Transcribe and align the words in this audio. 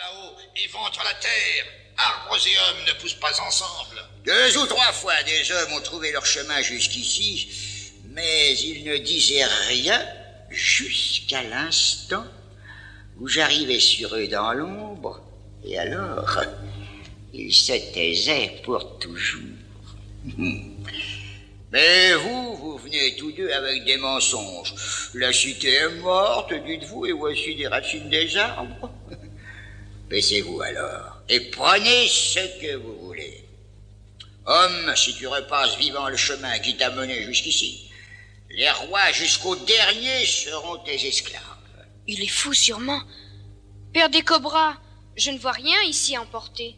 là-haut 0.00 0.34
et 0.56 0.66
ventre 0.68 1.02
la 1.04 1.14
terre. 1.14 1.64
Arbres 1.96 2.38
et 2.46 2.56
hommes 2.58 2.84
ne 2.86 3.00
poussent 3.00 3.20
pas 3.20 3.38
ensemble. 3.46 4.02
Deux 4.24 4.56
ou 4.58 4.66
trois 4.66 4.92
fois 4.92 5.22
des 5.24 5.52
hommes 5.52 5.74
ont 5.74 5.82
trouvé 5.82 6.12
leur 6.12 6.24
chemin 6.24 6.62
jusqu'ici, 6.62 7.48
mais 8.08 8.54
ils 8.54 8.84
ne 8.84 8.96
disaient 8.96 9.44
rien 9.68 10.02
jusqu'à 10.48 11.42
l'instant 11.42 12.24
où 13.18 13.28
j'arrivais 13.28 13.80
sur 13.80 14.14
eux 14.16 14.28
dans 14.28 14.52
l'ombre, 14.54 15.20
et 15.64 15.78
alors 15.78 16.40
ils 17.34 17.52
se 17.52 17.72
taisaient 17.92 18.62
pour 18.64 18.98
toujours. 18.98 19.40
Mais 21.72 22.14
vous, 22.14 22.56
vous 22.56 22.78
venez 22.78 23.14
tous 23.14 23.30
deux 23.30 23.48
avec 23.52 23.84
des 23.84 23.96
mensonges. 23.96 24.74
La 25.14 25.32
cité 25.32 25.72
est 25.72 25.88
morte, 26.00 26.52
dites-vous, 26.66 27.06
et 27.06 27.12
voici 27.12 27.54
des 27.54 27.68
racines 27.68 28.08
des 28.08 28.36
arbres. 28.36 28.90
Baissez-vous 30.10 30.60
alors, 30.60 31.22
et 31.28 31.38
prenez 31.38 32.08
ce 32.08 32.40
que 32.60 32.74
vous 32.74 32.98
voulez. 33.06 33.44
Homme, 34.44 34.92
si 34.96 35.14
tu 35.14 35.28
repasses 35.28 35.78
vivant 35.78 36.08
le 36.08 36.16
chemin 36.16 36.58
qui 36.58 36.76
t'a 36.76 36.90
mené 36.90 37.22
jusqu'ici, 37.22 37.88
les 38.50 38.70
rois 38.72 39.12
jusqu'au 39.12 39.54
dernier 39.54 40.26
seront 40.26 40.78
tes 40.78 41.06
esclaves. 41.06 41.40
Il 42.08 42.20
est 42.24 42.26
fou, 42.26 42.52
sûrement. 42.52 43.00
Père 43.94 44.10
des 44.10 44.22
cobras, 44.22 44.74
je 45.16 45.30
ne 45.30 45.38
vois 45.38 45.52
rien 45.52 45.80
ici 45.82 46.16
à 46.16 46.22
emporter. 46.22 46.74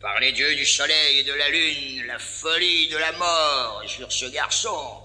Par 0.00 0.18
les 0.18 0.32
dieux 0.32 0.56
du 0.56 0.66
soleil 0.66 1.20
et 1.20 1.22
de 1.22 1.34
la 1.34 1.50
lune, 1.50 2.06
la 2.08 2.18
folie 2.18 2.88
de 2.88 2.96
la 2.96 3.12
mort 3.12 3.82
est 3.84 3.88
sur 3.96 4.10
ce 4.10 4.26
garçon. 4.26 4.98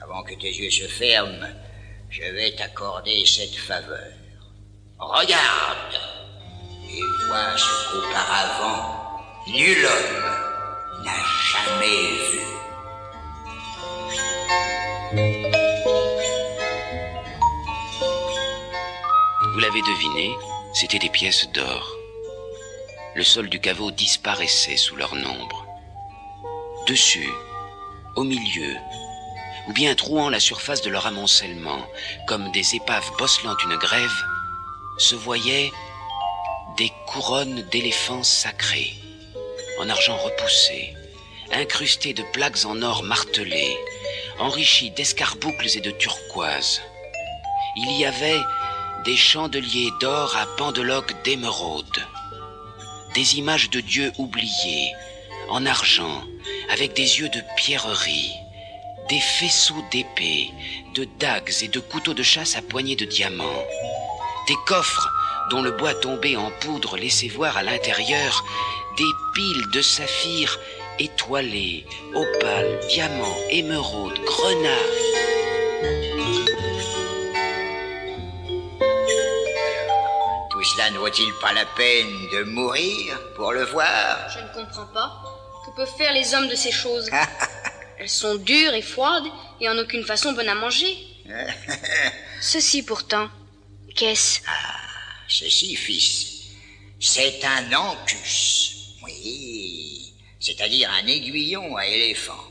Avant 0.00 0.22
que 0.22 0.34
tes 0.34 0.52
yeux 0.52 0.70
se 0.70 0.86
ferment, 0.86 1.48
je 2.10 2.22
vais 2.22 2.54
t'accorder 2.54 3.26
cette 3.26 3.56
faveur. 3.56 4.12
Regarde 4.98 5.95
et 6.96 7.26
vois 7.28 7.56
ce 7.56 7.90
qu'auparavant 7.90 9.20
nul 9.46 9.84
homme 9.84 11.04
n'a 11.04 11.12
jamais 11.52 12.08
vu. 12.30 12.40
Vous 19.52 19.60
l'avez 19.60 19.82
deviné, 19.82 20.34
c'était 20.72 20.98
des 20.98 21.10
pièces 21.10 21.48
d'or. 21.52 21.96
Le 23.14 23.22
sol 23.22 23.48
du 23.48 23.60
caveau 23.60 23.90
disparaissait 23.90 24.76
sous 24.76 24.96
leur 24.96 25.14
nombre. 25.14 25.66
Dessus, 26.86 27.28
au 28.16 28.24
milieu, 28.24 28.76
ou 29.68 29.72
bien 29.72 29.94
trouant 29.94 30.30
la 30.30 30.40
surface 30.40 30.82
de 30.82 30.90
leur 30.90 31.06
amoncellement, 31.06 31.86
comme 32.26 32.50
des 32.52 32.74
épaves 32.74 33.10
bosselant 33.18 33.56
une 33.64 33.76
grève, 33.76 34.24
se 34.98 35.14
voyaient 35.14 35.72
des 36.76 36.92
couronnes 37.06 37.62
d'éléphants 37.72 38.22
sacrés, 38.22 38.92
en 39.80 39.88
argent 39.88 40.16
repoussé, 40.16 40.94
incrustées 41.52 42.12
de 42.12 42.22
plaques 42.32 42.64
en 42.66 42.82
or 42.82 43.02
martelé, 43.02 43.76
enrichies 44.38 44.90
d'escarboucles 44.90 45.76
et 45.76 45.80
de 45.80 45.90
turquoises. 45.90 46.82
Il 47.76 47.92
y 47.92 48.04
avait 48.04 48.40
des 49.04 49.16
chandeliers 49.16 49.90
d'or 50.00 50.36
à 50.36 50.46
pendeloques 50.56 51.22
d'émeraude, 51.22 52.06
des 53.14 53.38
images 53.38 53.70
de 53.70 53.80
dieux 53.80 54.12
oubliés, 54.18 54.92
en 55.48 55.64
argent, 55.64 56.22
avec 56.70 56.92
des 56.94 57.20
yeux 57.20 57.30
de 57.30 57.40
pierrerie, 57.56 58.34
des 59.08 59.20
faisceaux 59.20 59.84
d'épées, 59.90 60.50
de 60.94 61.06
dagues 61.18 61.52
et 61.62 61.68
de 61.68 61.80
couteaux 61.80 62.14
de 62.14 62.22
chasse 62.22 62.56
à 62.56 62.62
poignées 62.62 62.96
de 62.96 63.04
diamants, 63.06 63.64
des 64.48 64.56
coffres 64.66 65.10
dont 65.50 65.62
le 65.62 65.70
bois 65.70 65.94
tombé 65.94 66.36
en 66.36 66.50
poudre 66.60 66.96
laissait 66.96 67.28
voir 67.28 67.56
à 67.56 67.62
l'intérieur 67.62 68.44
des 68.96 69.04
piles 69.34 69.70
de 69.72 69.82
saphirs 69.82 70.58
étoilés, 70.98 71.86
opales, 72.14 72.80
diamants, 72.88 73.36
émeraudes, 73.50 74.18
grenades. 74.24 74.72
Tout 80.50 80.64
cela 80.64 80.90
ne 80.90 80.98
vaut-il 80.98 81.32
pas 81.40 81.52
la 81.52 81.66
peine 81.76 82.06
de 82.32 82.44
mourir 82.44 83.20
pour 83.36 83.52
le 83.52 83.64
voir? 83.64 84.30
Je 84.30 84.40
ne 84.40 84.64
comprends 84.64 84.86
pas. 84.86 85.12
Que 85.66 85.76
peuvent 85.76 85.96
faire 85.96 86.12
les 86.12 86.34
hommes 86.34 86.48
de 86.48 86.54
ces 86.56 86.72
choses? 86.72 87.10
Elles 87.98 88.08
sont 88.08 88.36
dures 88.36 88.74
et 88.74 88.82
froides 88.82 89.26
et 89.60 89.68
en 89.68 89.78
aucune 89.78 90.04
façon 90.04 90.32
bonnes 90.32 90.48
à 90.48 90.54
manger. 90.54 90.96
Ceci 92.40 92.82
pourtant, 92.82 93.28
qu'est-ce? 93.94 94.40
Ceci, 95.28 95.74
fils, 95.76 96.42
c'est 97.00 97.44
un 97.44 97.72
ancus. 97.72 98.96
Oui, 99.02 100.12
c'est-à-dire 100.40 100.90
un 100.90 101.06
aiguillon 101.06 101.76
à 101.76 101.86
éléphant. 101.86 102.44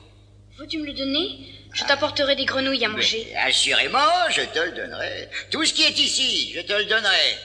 Veux-tu 0.57 0.77
me 0.79 0.85
le 0.85 0.93
donner? 0.93 1.53
Je 1.73 1.83
t'apporterai 1.83 2.35
des 2.35 2.45
grenouilles 2.45 2.85
à 2.85 2.89
manger. 2.89 3.27
Mais 3.31 3.35
assurément, 3.37 4.29
je 4.29 4.41
te 4.41 4.59
le 4.59 4.71
donnerai. 4.71 5.29
Tout 5.51 5.65
ce 5.65 5.73
qui 5.73 5.83
est 5.83 5.99
ici, 5.99 6.53
je 6.53 6.61
te 6.61 6.73
le 6.73 6.85
donnerai. 6.85 7.37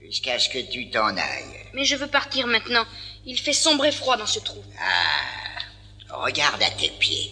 Jusqu'à 0.00 0.38
ce 0.38 0.48
que 0.48 0.58
tu 0.58 0.90
t'en 0.90 1.16
ailles. 1.16 1.66
Mais 1.74 1.84
je 1.84 1.96
veux 1.96 2.06
partir 2.06 2.46
maintenant. 2.46 2.86
Il 3.26 3.38
fait 3.38 3.52
sombre 3.52 3.84
et 3.84 3.92
froid 3.92 4.16
dans 4.16 4.26
ce 4.26 4.40
trou. 4.40 4.64
Ah, 4.80 6.16
regarde 6.24 6.62
à 6.62 6.70
tes 6.70 6.90
pieds. 6.90 7.30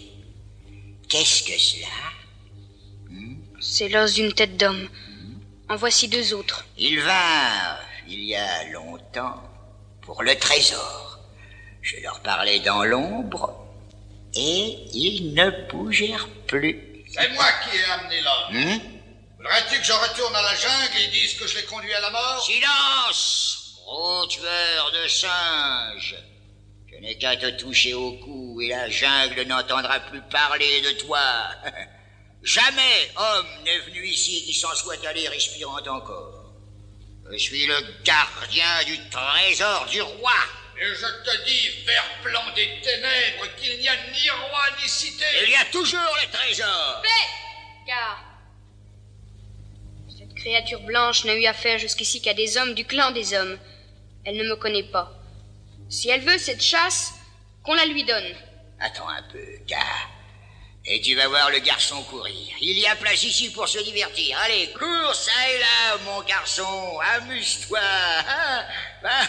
Qu'est-ce 1.09 1.43
que 1.43 1.59
cela? 1.59 1.87
C'est 3.61 3.89
l'os 3.89 4.15
d'une 4.15 4.33
tête 4.33 4.57
d'homme. 4.57 4.89
En 5.71 5.77
voici 5.77 6.09
deux 6.09 6.35
autres. 6.35 6.65
Ils 6.77 6.99
vinrent 7.01 7.79
il 8.09 8.25
y 8.25 8.35
a 8.35 8.65
longtemps 8.73 9.41
pour 10.03 10.25
le 10.25 10.37
trésor. 10.37 11.21
Je 11.81 11.97
leur 11.99 12.19
parlais 12.23 12.59
dans 12.59 12.83
l'ombre 12.83 13.55
et 14.35 14.79
ils 14.93 15.33
ne 15.33 15.49
bougèrent 15.69 16.29
plus. 16.49 17.05
C'est 17.15 17.29
moi 17.35 17.45
qui 17.63 17.77
ai 17.77 17.85
amené 17.85 18.21
l'homme. 18.21 18.57
Hum 18.57 18.81
Voudrais-tu 19.37 19.79
que 19.79 19.85
je 19.85 19.93
retourne 19.93 20.35
à 20.35 20.43
la 20.43 20.55
jungle 20.57 20.99
et 21.05 21.07
dise 21.13 21.35
que 21.35 21.47
je 21.47 21.57
l'ai 21.57 21.65
conduit 21.65 21.95
à 21.95 22.01
la 22.01 22.11
mort? 22.11 22.45
Silence, 22.45 23.77
gros 23.85 24.27
tueur 24.27 24.91
de 24.93 25.09
singes. 25.09 26.17
Je 26.91 26.97
n'ai 26.97 27.17
qu'à 27.17 27.37
te 27.37 27.49
toucher 27.51 27.95
au 27.95 28.19
cou 28.19 28.61
et 28.61 28.69
la 28.69 28.91
jungle 28.91 29.43
n'entendra 29.43 30.01
plus 30.01 30.21
parler 30.23 30.81
de 30.81 30.91
toi. 30.99 31.21
Jamais 32.43 33.11
homme 33.17 33.47
n'est 33.65 33.79
venu 33.81 34.07
ici 34.07 34.45
qui 34.45 34.55
s'en 34.55 34.75
soit 34.75 35.05
allé 35.07 35.29
respirant 35.29 35.87
encore. 35.87 36.53
Je 37.31 37.37
suis 37.37 37.67
le 37.67 37.77
gardien 38.03 38.85
du 38.87 38.99
trésor 39.11 39.87
du 39.87 40.01
roi. 40.01 40.33
Et 40.81 40.95
je 40.95 41.07
te 41.07 41.45
dis, 41.45 41.85
vers 41.85 42.05
blanc 42.25 42.55
des 42.57 42.81
ténèbres, 42.83 43.55
qu'il 43.57 43.79
n'y 43.79 43.89
a 43.89 43.97
ni 43.97 44.31
roi 44.31 44.63
ni 44.83 44.89
cité. 44.89 45.25
Il 45.45 45.51
y 45.51 45.55
a 45.55 45.65
toujours 45.67 46.17
le 46.23 46.31
trésor. 46.33 47.03
Paix 47.03 47.87
Car 47.87 48.25
cette 50.09 50.35
créature 50.35 50.81
blanche 50.81 51.25
n'a 51.25 51.35
eu 51.35 51.45
affaire 51.45 51.79
jusqu'ici 51.79 52.23
qu'à 52.23 52.35
des 52.35 52.57
hommes 52.57 52.75
du 52.75 52.87
clan 52.87 53.11
des 53.11 53.35
hommes. 53.35 53.59
Elle 54.25 54.37
ne 54.37 54.45
me 54.45 54.57
connaît 54.57 54.91
pas. 54.91 55.13
Si 55.91 56.09
elle 56.09 56.23
veut 56.23 56.39
cette 56.39 56.63
chasse, 56.63 57.13
qu'on 57.63 57.75
la 57.75 57.85
lui 57.85 58.05
donne. 58.05 58.35
Attends 58.81 59.09
un 59.09 59.23
peu, 59.31 59.45
gars. 59.67 59.79
Et 60.87 61.01
tu 61.03 61.15
vas 61.15 61.29
voir 61.29 61.51
le 61.51 61.59
garçon 61.59 62.03
courir. 62.05 62.57
Il 62.61 62.79
y 62.79 62.87
a 62.87 62.97
place 62.97 63.23
ici 63.23 63.51
pour 63.53 63.69
se 63.69 63.79
divertir. 63.81 64.39
Allez, 64.41 64.73
cours 64.73 65.15
ça 65.15 65.31
et 65.51 65.59
là, 65.59 65.99
mon 66.05 66.23
garçon. 66.23 66.99
Amuse-toi. 67.17 67.79
hein. 67.81 68.65
Ah, 69.03 69.27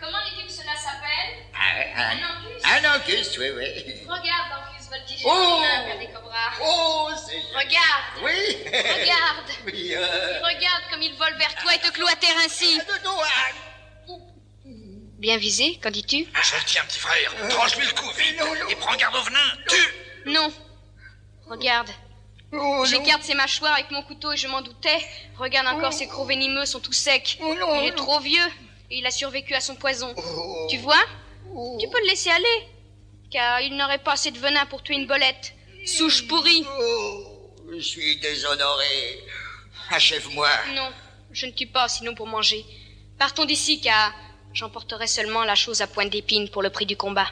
Comment 0.00 0.18
dis-tu 0.24 0.44
que 0.46 0.52
cela 0.52 0.74
s'appelle 0.74 1.44
Un 1.54 2.16
ancus 2.16 2.64
Un 2.64 2.96
ancus, 2.96 3.38
oui, 3.38 3.50
oui. 3.56 3.94
Regarde, 4.08 4.66
Ancus 4.68 4.88
voltiger 4.90 5.24
Oh 5.24 5.62
oh 5.62 5.98
des 6.00 6.06
cobras. 6.12 6.50
Oh, 6.60 7.10
c'est... 7.24 7.38
Regarde 7.56 8.24
Oui. 8.24 8.56
Regarde 8.66 9.50
Oui, 9.66 9.94
euh... 9.94 10.40
Regarde 10.42 10.82
comme 10.90 11.02
il 11.02 11.14
vole 11.14 11.36
vers 11.38 11.54
toi 11.54 11.74
et 11.76 11.78
te 11.78 11.92
cloue 11.92 12.08
à 12.08 12.16
terre 12.16 12.34
ainsi 12.44 12.80
ah, 12.80 12.84
non, 13.04 13.12
non, 13.12 13.20
ah, 13.22 14.14
Bien 15.18 15.38
visé, 15.38 15.78
qu'en 15.80 15.90
dis-tu? 15.90 16.26
Je 16.42 16.56
le 16.56 16.64
tiens, 16.66 16.84
petit 16.86 16.98
frère. 16.98 17.32
Tranche-lui 17.50 17.86
le 17.86 17.92
cou, 17.92 18.10
vite. 18.18 18.38
Non, 18.38 18.46
non. 18.46 18.68
Et 18.68 18.74
prends 18.76 18.96
garde 18.96 19.14
au 19.14 19.22
venin. 19.22 19.38
Tu 19.68 20.30
Non. 20.30 20.52
Regarde. 21.48 21.90
oh, 22.52 22.84
J'écarte 22.86 23.22
ses 23.22 23.34
mâchoires 23.34 23.74
avec 23.74 23.90
mon 23.90 24.02
couteau 24.02 24.32
et 24.32 24.36
je 24.36 24.48
m'en 24.48 24.62
doutais. 24.62 24.98
Regarde 25.38 25.66
encore, 25.68 25.92
ses 25.92 26.06
crocs 26.06 26.28
venimeux 26.28 26.66
sont 26.66 26.80
tout 26.80 26.92
secs. 26.92 27.38
Oh 27.42 27.54
non, 27.54 27.80
Il 27.80 27.86
est 27.88 27.90
non. 27.90 27.96
trop 27.96 28.20
vieux 28.20 28.46
et 28.90 28.98
il 28.98 29.06
a 29.06 29.10
survécu 29.10 29.54
à 29.54 29.60
son 29.60 29.74
poison. 29.76 30.12
Oh. 30.16 30.66
Tu 30.70 30.78
vois? 30.78 31.02
Tu 31.80 31.88
peux 31.88 32.00
le 32.00 32.06
laisser 32.08 32.30
aller. 32.30 32.68
Car 33.30 33.60
il 33.60 33.76
n'aurait 33.76 33.98
pas 33.98 34.12
assez 34.12 34.30
de 34.30 34.38
venin 34.38 34.64
pour 34.66 34.82
tuer 34.82 34.94
une 34.94 35.06
bolette. 35.06 35.54
Souche 35.86 36.26
pourrie. 36.28 36.64
Oh, 36.80 37.50
je 37.72 37.80
suis 37.80 38.16
déshonoré. 38.18 39.20
Achève-moi. 39.90 40.48
Non, 40.74 40.90
je 41.32 41.46
ne 41.46 41.50
tue 41.52 41.66
pas, 41.66 41.88
sinon 41.88 42.14
pour 42.14 42.26
manger. 42.26 42.64
Partons 43.18 43.44
d'ici, 43.44 43.80
car 43.80 44.12
j'emporterai 44.52 45.06
seulement 45.06 45.44
la 45.44 45.54
chose 45.54 45.82
à 45.82 45.86
pointe 45.86 46.10
d'épine 46.10 46.48
pour 46.48 46.62
le 46.62 46.70
prix 46.70 46.86
du 46.86 46.96
combat. 46.96 47.26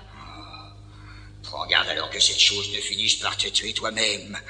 Prends 1.53 1.67
garde 1.67 1.89
alors 1.89 2.09
que 2.09 2.19
cette 2.19 2.41
chose 2.41 2.73
ne 2.73 2.81
finisse 2.81 3.17
par 3.17 3.37
te 3.37 3.47
tuer 3.47 3.75
toi-même. 3.75 4.41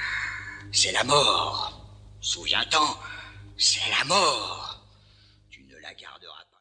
C'est 0.70 0.92
la 0.92 1.02
mort. 1.02 1.72
Souviens-t'en, 2.20 2.96
c'est 3.58 3.90
la 3.90 4.04
mort. 4.04 4.61